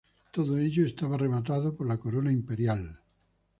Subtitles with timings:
[0.31, 3.03] Todo ello estaba rematado por la corona imperial.